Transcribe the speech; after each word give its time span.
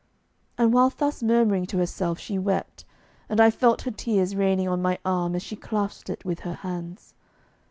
And 0.57 0.73
while 0.73 0.89
thus 0.89 1.21
murmuring 1.21 1.67
to 1.67 1.77
herself 1.77 2.17
she 2.17 2.39
wept, 2.39 2.85
and 3.29 3.39
I 3.39 3.51
felt 3.51 3.83
her 3.83 3.91
tears 3.91 4.35
raining 4.35 4.67
on 4.67 4.81
my 4.81 4.97
arm 5.05 5.35
as 5.35 5.43
she 5.43 5.55
clasped 5.55 6.09
it 6.09 6.25
with 6.25 6.39
her 6.39 6.55
hands. 6.55 7.13